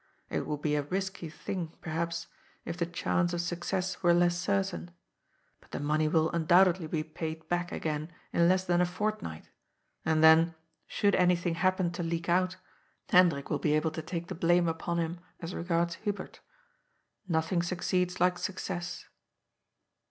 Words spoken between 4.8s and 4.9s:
GOD'S POOL.